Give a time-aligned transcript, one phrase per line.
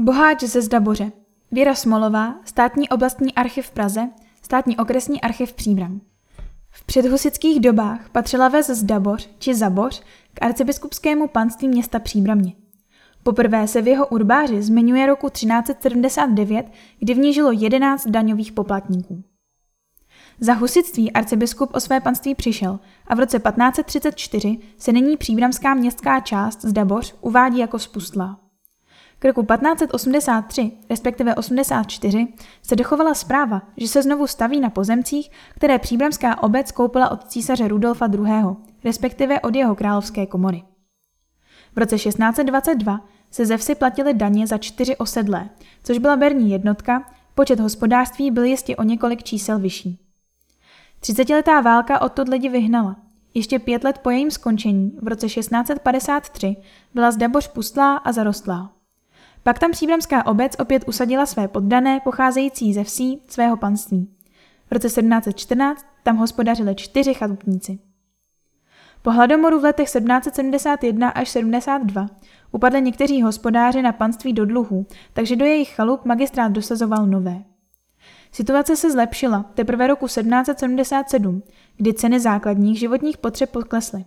[0.00, 1.12] Boháč ze Zdaboře.
[1.52, 4.08] Věra Smolová, státní oblastní archiv v Praze,
[4.42, 6.00] státní okresní archiv Příbram.
[6.70, 10.02] V předhusických dobách patřila ves Zdaboř či Zaboř
[10.34, 12.52] k arcibiskupskému panství města Příbramě.
[13.22, 16.66] Poprvé se v jeho urbáři zmiňuje roku 1379,
[16.98, 19.24] kdy v ní žilo 11 daňových poplatníků.
[20.40, 26.20] Za husitství arcibiskup o své panství přišel a v roce 1534 se nyní příbramská městská
[26.20, 28.47] část Zdaboř uvádí jako spustlá.
[29.18, 32.28] K roku 1583, respektive 84,
[32.62, 37.68] se dochovala zpráva, že se znovu staví na pozemcích, které příbramská obec koupila od císaře
[37.68, 40.62] Rudolfa II., respektive od jeho královské komory.
[41.74, 43.00] V roce 1622
[43.30, 45.48] se ze vsi platily daně za čtyři osedlé,
[45.84, 49.98] což byla berní jednotka, počet hospodářství byl jistě o několik čísel vyšší.
[51.00, 52.96] Třicetiletá válka odtud lidi vyhnala.
[53.34, 56.56] Ještě pět let po jejím skončení, v roce 1653,
[56.94, 58.77] byla Zdaboř pustlá a zarostlá.
[59.48, 64.08] Pak tam příbramská obec opět usadila své poddané, pocházející ze vsí svého panství.
[64.66, 67.78] V roce 1714 tam hospodařili čtyři chalupníci.
[69.02, 72.06] Po hladomoru v letech 1771 až 72
[72.52, 77.42] upadli někteří hospodáři na panství do dluhů, takže do jejich chalup magistrát dosazoval nové.
[78.32, 81.42] Situace se zlepšila teprve roku 1777,
[81.76, 84.04] kdy ceny základních životních potřeb poklesly.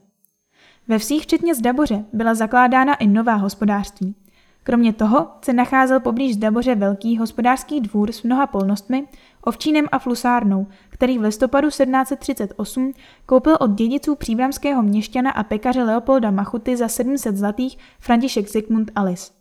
[0.88, 4.16] Ve vsích včetně Zdaboře byla zakládána i nová hospodářství.
[4.64, 9.08] Kromě toho se nacházel poblíž Zdaboře velký hospodářský dvůr s mnoha polnostmi,
[9.42, 12.94] ovčínem a flusárnou, který v listopadu 1738
[13.26, 19.32] koupil od dědiců příbramského měšťana a pekaře Leopolda Machuty za 700 zlatých František Zikmund Alice.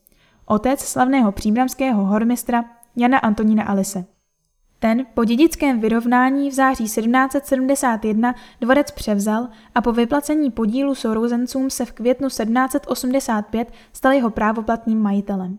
[0.46, 2.64] Otec slavného příbramského hormistra
[2.96, 4.04] Jana Antonína Alise.
[4.80, 11.84] Ten po dědickém vyrovnání v září 1771 dvorec převzal a po vyplacení podílu sourozencům se
[11.84, 15.58] v květnu 1785 stal jeho právoplatným majitelem.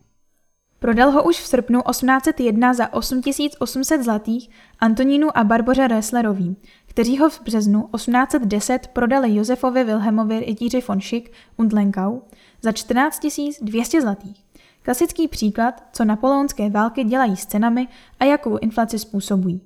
[0.79, 4.49] Prodal ho už v srpnu 1801 za 8800 zlatých
[4.79, 6.55] Antonínu a Barboře Resslerovým,
[6.85, 12.19] kteří ho v březnu 1810 prodali Josefovi Wilhelmovi rytíři von Schick und Lenkau
[12.61, 13.21] za 14
[13.61, 14.50] 200 zlatých.
[14.83, 17.87] Klasický příklad, co napoleonské války dělají s cenami
[18.19, 19.61] a jakou inflaci způsobují.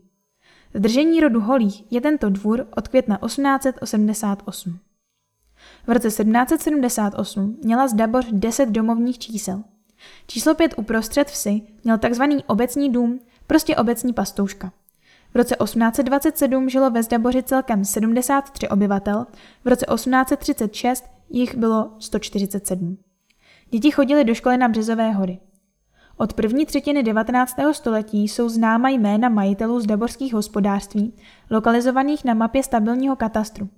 [0.73, 4.79] V držení rodu Holých je tento dvůr od května 1888.
[5.87, 9.63] V roce 1778 měla Zdaboř 10 domovních čísel.
[10.27, 12.23] Číslo 5 uprostřed vsi měl tzv.
[12.47, 14.71] obecní dům, prostě obecní pastouška.
[15.33, 19.25] V roce 1827 žilo ve Zdaboři celkem 73 obyvatel,
[19.65, 22.97] v roce 1836 jich bylo 147.
[23.69, 25.39] Děti chodily do školy na Březové hory.
[26.17, 27.55] Od první třetiny 19.
[27.71, 31.13] století jsou známa jména majitelů z daborských hospodářství,
[31.51, 33.69] lokalizovaných na mapě stabilního katastru.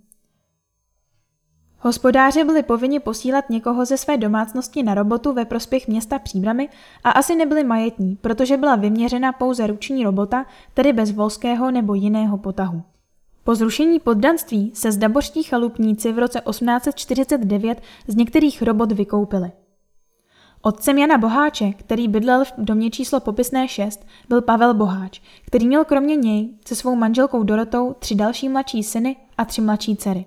[1.79, 6.69] Hospodáři byli povinni posílat někoho ze své domácnosti na robotu ve prospěch města Příbramy
[7.03, 12.37] a asi nebyli majetní, protože byla vyměřena pouze ruční robota, tedy bez volského nebo jiného
[12.37, 12.83] potahu.
[13.43, 19.51] Po zrušení poddanství se zdabořští chalupníci v roce 1849 z některých robot vykoupili.
[20.67, 25.85] Otcem Jana Boháče, který bydlel v domě číslo popisné 6, byl Pavel Boháč, který měl
[25.85, 30.25] kromě něj se svou manželkou Dorotou tři další mladší syny a tři mladší dcery.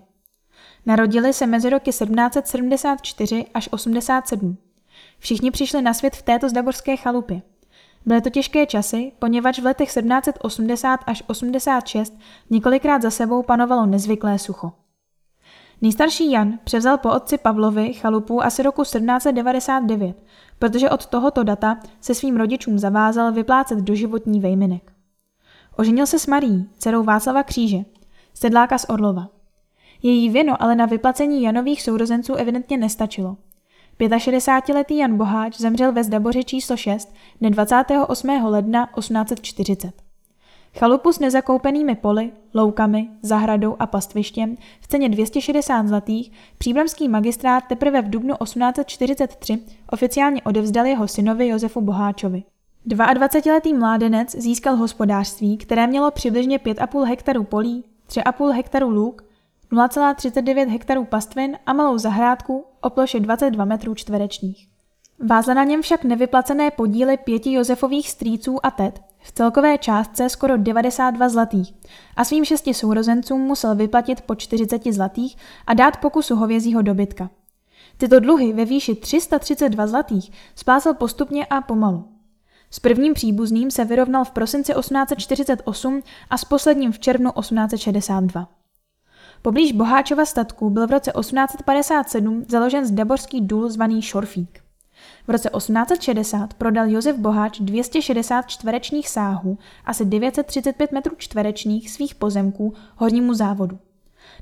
[0.87, 4.57] Narodili se mezi roky 1774 až 87.
[5.19, 7.43] Všichni přišli na svět v této zdaborské chalupě.
[8.07, 12.19] Byly to těžké časy, poněvadž v letech 1780 až 86
[12.51, 14.73] několikrát za sebou panovalo nezvyklé sucho.
[15.83, 20.17] Nejstarší Jan převzal po otci Pavlovi chalupu asi roku 1799,
[20.59, 24.93] protože od tohoto data se svým rodičům zavázal vyplácet doživotní vejminek.
[25.77, 27.79] Oženil se s Marí, dcerou Václava Kříže,
[28.35, 29.29] sedláka z Orlova.
[30.03, 33.37] Její věno ale na vyplacení Janových sourozenců evidentně nestačilo.
[34.01, 38.29] 65-letý Jan Boháč zemřel ve Zdaboři číslo 6 dne 28.
[38.45, 40.10] ledna 1840.
[40.79, 48.03] Chalupu s nezakoupenými poli, loukami, zahradou a pastvištěm v ceně 260 zlatých příbramský magistrát teprve
[48.03, 49.59] v dubnu 1843
[49.93, 52.43] oficiálně odevzdal jeho synovi Josefu Boháčovi.
[52.87, 59.25] 22-letý mládenec získal hospodářství, které mělo přibližně 5,5 hektarů polí, 3,5 hektarů lůk,
[59.73, 64.69] 0,39 hektarů pastvin a malou zahrádku o ploše 22 metrů čtverečních.
[65.27, 70.57] Vázla na něm však nevyplacené podíly pěti Josefových strýců a tet, v celkové částce skoro
[70.57, 71.75] 92 zlatých
[72.17, 75.37] a svým šesti sourozencům musel vyplatit po 40 zlatých
[75.67, 77.31] a dát pokusu hovězího dobytka.
[77.97, 82.05] Tyto dluhy ve výši 332 zlatých splácel postupně a pomalu.
[82.71, 88.49] S prvním příbuzným se vyrovnal v prosinci 1848 a s posledním v červnu 1862.
[89.43, 94.70] Poblíž Boháčova statku byl v roce 1857 založen zdaborský důl zvaný Šorfík.
[95.27, 102.75] V roce 1860 prodal Josef Boháč 260 čtverečních sáhů, asi 935 metrů čtverečních svých pozemků
[102.97, 103.79] hornímu závodu.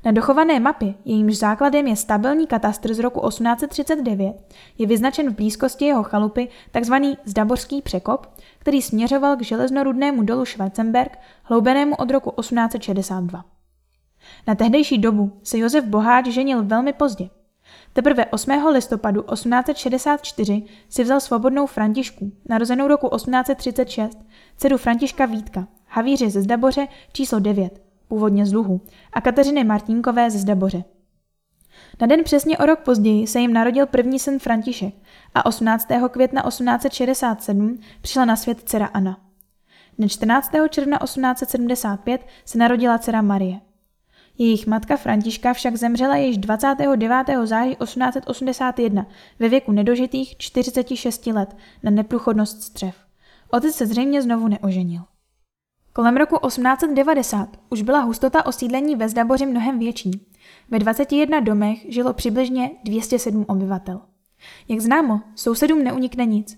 [0.05, 4.35] Na dochované mapě, jejímž základem je stabilní katastr z roku 1839,
[4.77, 6.47] je vyznačen v blízkosti jeho chalupy
[6.81, 6.93] tzv.
[7.25, 8.27] Zdaborský překop,
[8.59, 13.45] který směřoval k železnorudnému dolu Schwarzenberg, hloubenému od roku 1862.
[14.47, 17.29] Na tehdejší dobu se Josef Boháč ženil velmi pozdě.
[17.99, 18.51] Teprve 8.
[18.71, 24.17] listopadu 1864 si vzal svobodnou Františku, narozenou roku 1836,
[24.57, 28.81] dceru Františka Vítka, havíře ze Zdaboře číslo 9, původně z Luhu,
[29.13, 30.83] a Kateřiny Martínkové ze Zdaboře.
[32.01, 34.93] Na den přesně o rok později se jim narodil první syn František
[35.35, 35.87] a 18.
[36.11, 39.17] května 1867 přišla na svět dcera Anna.
[39.97, 40.51] Dne 14.
[40.69, 43.68] června 1875 se narodila dcera Marie.
[44.41, 47.27] Jejich matka Františka však zemřela již 29.
[47.43, 49.05] září 1881
[49.39, 52.95] ve věku nedožitých 46 let na neprůchodnost střev.
[53.49, 55.01] Otec se zřejmě znovu neoženil.
[55.93, 60.11] Kolem roku 1890 už byla hustota osídlení ve Zdaboři mnohem větší.
[60.69, 64.01] Ve 21 domech žilo přibližně 207 obyvatel.
[64.67, 66.57] Jak známo, sousedům neunikne nic.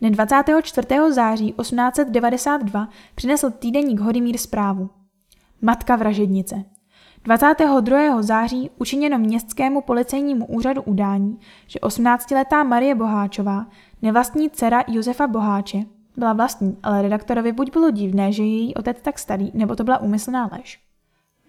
[0.00, 0.88] Dne 24.
[1.10, 4.90] září 1892 přinesl týdeník Hodimír zprávu.
[5.62, 6.73] Matka vražednice.
[7.24, 8.22] 22.
[8.22, 13.66] září učiněno městskému policejnímu úřadu udání, že 18-letá Marie Boháčová,
[14.02, 15.78] nevlastní dcera Josefa Boháče,
[16.16, 19.84] byla vlastní, ale redaktorovi buď bylo divné, že je její otec tak starý, nebo to
[19.84, 20.80] byla úmyslná lež.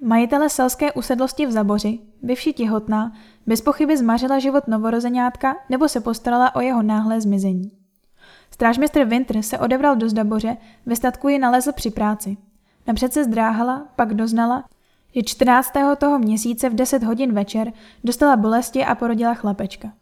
[0.01, 3.12] Majitele selské usedlosti v Zaboři, byvši těhotná,
[3.48, 7.71] bez pochyby zmařila život novorozeňátka nebo se postarala o jeho náhlé zmizení.
[8.51, 12.38] Strážmistr Winter se odebral do Zdaboře, ve statku ji nalezl při práci.
[12.88, 14.63] Napřed se zdráhala, pak doznala,
[15.15, 15.71] že 14.
[15.97, 17.73] toho měsíce v 10 hodin večer
[18.03, 19.94] dostala bolesti a porodila chlapečka.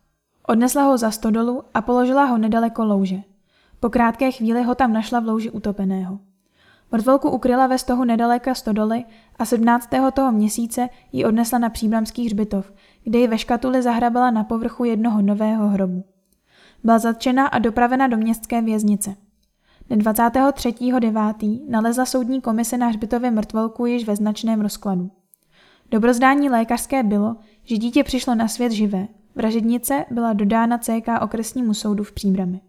[0.48, 3.18] Odnesla ho za stodolu a položila ho nedaleko louže.
[3.80, 6.20] Po krátké chvíli ho tam našla v louži utopeného.
[6.92, 9.04] Mrtvolku ukryla ve stohu nedaleka stodoly
[9.40, 9.90] a 17.
[10.14, 12.72] toho měsíce ji odnesla na příbramský hřbitov,
[13.04, 16.04] kde ji ve škatuli zahrabala na povrchu jednoho nového hrobu.
[16.84, 19.16] Byla zatčena a dopravena do městské věznice.
[19.90, 21.60] Dne 23.9.
[21.70, 25.12] nalezla soudní komise na hřbitově mrtvolku již ve značném rozkladu.
[25.92, 29.08] Dobrozdání lékařské bylo, že dítě přišlo na svět živé.
[29.36, 32.62] Vražednice byla dodána CK okresnímu soudu v Příbrami.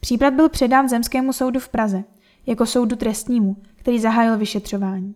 [0.00, 2.04] Případ byl předán Zemskému soudu v Praze,
[2.46, 5.14] jako soudu trestnímu, který zahájil vyšetřování.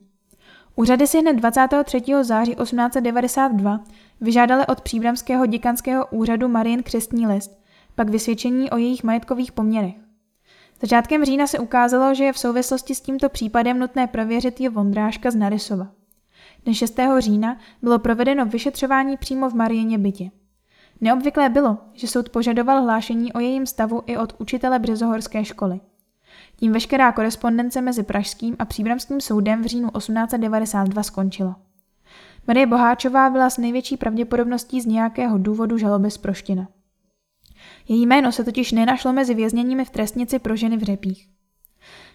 [0.76, 2.02] Úřady si hned 23.
[2.22, 3.84] září 1892
[4.20, 7.58] vyžádali od příbramského děkanského úřadu Marien křestní list,
[7.94, 10.07] pak vysvědčení o jejich majetkových poměrech.
[10.80, 15.30] Začátkem října se ukázalo, že je v souvislosti s tímto případem nutné prověřit je Vondráška
[15.30, 15.88] z Narysova.
[16.64, 17.00] Dne 6.
[17.18, 20.30] října bylo provedeno vyšetřování přímo v Marieně bytě.
[21.00, 25.80] Neobvyklé bylo, že soud požadoval hlášení o jejím stavu i od učitele Březohorské školy.
[26.56, 31.60] Tím veškerá korespondence mezi Pražským a Příbramským soudem v říjnu 1892 skončila.
[32.46, 36.68] Marie Boháčová byla s největší pravděpodobností z nějakého důvodu žaloby z Proština.
[37.88, 41.28] Její jméno se totiž nenašlo mezi vězněními v trestnici pro ženy v Řepích.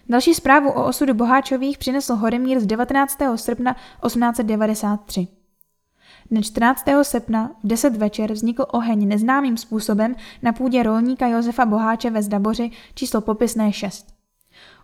[0.08, 3.18] Další zprávu o osudu Boháčových přinesl Horemír z 19.
[3.36, 3.76] srpna
[4.06, 5.28] 1893.
[6.30, 6.84] Dne 14.
[7.02, 12.70] srpna v 10 večer vznikl oheň neznámým způsobem na půdě rolníka Josefa Boháče ve Zdaboři
[12.94, 14.06] číslo popisné 6.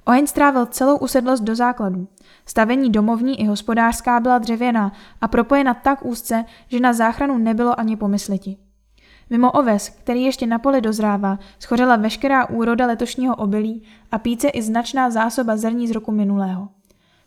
[0.04, 2.08] Oheň strávil celou usedlost do základů.
[2.46, 7.96] Stavení domovní i hospodářská byla dřevěná a propojena tak úzce, že na záchranu nebylo ani
[7.96, 8.56] pomysleti.
[9.30, 13.82] Mimo oves, který ještě na poli dozrává, schořela veškerá úroda letošního obilí
[14.12, 16.68] a píce i značná zásoba zrní z roku minulého.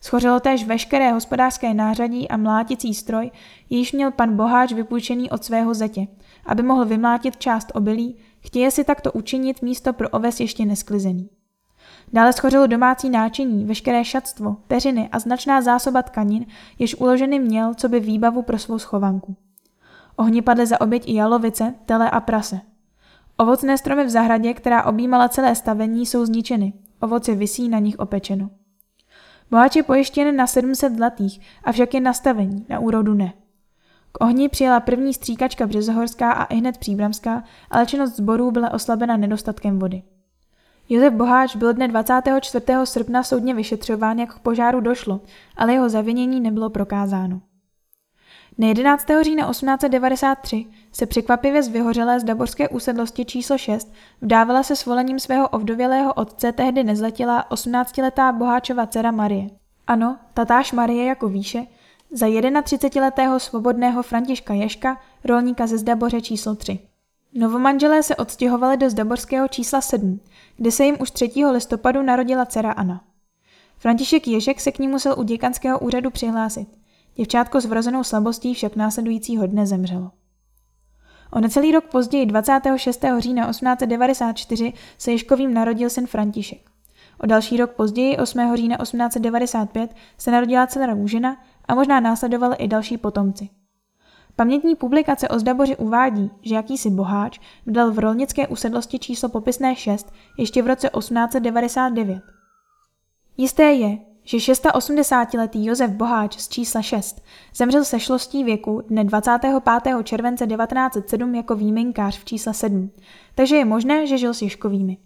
[0.01, 3.31] Schořelo též veškeré hospodářské nářadí a mláticí stroj,
[3.69, 6.07] již měl pan Boháč vypůjčený od svého zetě,
[6.45, 11.29] aby mohl vymlátit část obilí, chtěje si takto učinit místo pro oves ještě nesklizený.
[12.13, 16.45] Dále schořelo domácí náčiní, veškeré šatstvo, peřiny a značná zásoba tkanin,
[16.79, 19.35] jež uloženy měl, co by výbavu pro svou schovanku.
[20.15, 22.61] Ohni padly za oběť i jalovice, tele a prase.
[23.37, 26.73] Ovocné stromy v zahradě, která objímala celé stavení, jsou zničeny.
[26.99, 28.49] Ovoce visí na nich opečeno.
[29.51, 33.33] Boháč je pojištěn na 700 zlatých, avšak je nastavení, na úrodu ne.
[34.11, 39.17] K ohni přijela první stříkačka Březohorská a i hned Příbramská, ale činnost zborů byla oslabena
[39.17, 40.03] nedostatkem vody.
[40.89, 42.65] Josef Boháč byl dne 24.
[42.83, 45.21] srpna soudně vyšetřován, jak k požáru došlo,
[45.57, 47.41] ale jeho zavinění nebylo prokázáno.
[48.57, 49.05] Dne 11.
[49.21, 55.47] října 1893 se překvapivě z vyhořelé z Daborské úsedlosti číslo 6 vdávala se svolením svého
[55.47, 59.49] ovdovělého otce tehdy nezletilá 18-letá boháčova dcera Marie.
[59.87, 61.65] Ano, tatáž Marie jako výše,
[62.11, 66.79] za 31-letého svobodného Františka Ješka, rolníka ze Zdaboře číslo 3.
[67.33, 70.19] Novomanželé se odstěhovali do Zdaborského čísla 7,
[70.57, 71.31] kde se jim už 3.
[71.51, 73.01] listopadu narodila dcera Anna.
[73.77, 76.82] František Ježek se k ní musel u děkanského úřadu přihlásit.
[77.15, 80.11] Děvčátko s vrozenou slabostí však následujícího dne zemřelo.
[81.31, 83.05] O necelý rok později, 26.
[83.19, 86.69] října 1894, se Ježkovým narodil syn František.
[87.19, 88.55] O další rok později, 8.
[88.55, 93.49] října 1895, se narodila dcera Růžena a možná následovali i další potomci.
[94.35, 100.13] Pamětní publikace o Zdaboři uvádí, že jakýsi boháč vydal v rolnické usedlosti číslo popisné 6
[100.39, 102.23] ještě v roce 1899.
[103.37, 107.23] Jisté je, že 680-letý Josef Boháč z čísla 6
[107.55, 110.03] zemřel se šlostí věku dne 25.
[110.03, 112.91] července 1907 jako výjimkář v čísle 7,
[113.35, 114.97] takže je možné, že žil s Ješkovými.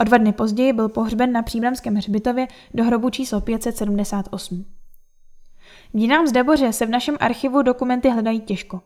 [0.00, 4.64] O dva dny později byl pohřben na Příbramském hřbitově do hrobu číslo 578.
[5.92, 8.80] Dějinám z Daboře se v našem archivu dokumenty hledají těžko.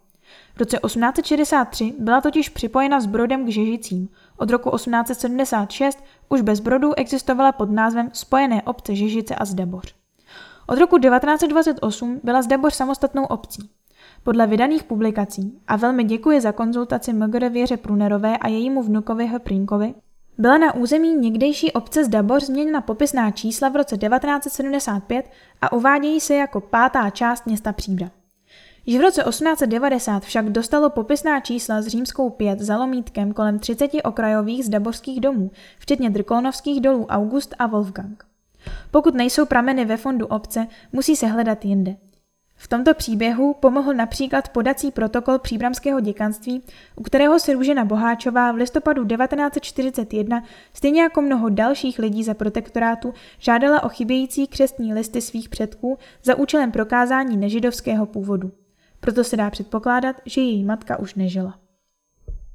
[0.55, 4.09] V roce 1863 byla totiž připojena s Brodem k Žežicím.
[4.37, 9.95] Od roku 1876 už bez Brodu existovala pod názvem Spojené obce Žežice a Zdaboř.
[10.67, 13.71] Od roku 1928 byla Zdaboř samostatnou obcí.
[14.23, 17.49] Podle vydaných publikací, a velmi děkuji za konzultaci Mgr.
[17.49, 19.95] Věře Prunerové a jejímu vnukovi Hrprinkovi,
[20.39, 25.31] byla na území někdejší obce Zdaboř změněna popisná čísla v roce 1975
[25.63, 28.11] a uvádějí se jako pátá část města Příbra.
[28.89, 33.91] Již v roce 1890 však dostalo popisná čísla s římskou 5 za lomítkem kolem 30
[34.05, 38.25] okrajových zdaborských domů, včetně drkolnovských dolů August a Wolfgang.
[38.91, 41.97] Pokud nejsou prameny ve fondu obce, musí se hledat jinde.
[42.55, 46.63] V tomto příběhu pomohl například podací protokol příbramského děkanství,
[46.97, 53.15] u kterého se Růžena Boháčová v listopadu 1941, stejně jako mnoho dalších lidí za protektorátu,
[53.39, 58.53] žádala o chybějící křestní listy svých předků za účelem prokázání nežidovského původu.
[59.07, 61.59] Proto se dá předpokládat, že její matka už nežila.